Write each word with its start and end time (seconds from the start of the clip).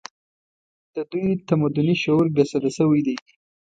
د 0.95 0.95
دوی 1.11 1.29
تمدني 1.49 1.95
شعور 2.03 2.27
بې 2.35 2.43
سده 2.51 2.69
شوی 2.77 3.01
دی 3.07 3.15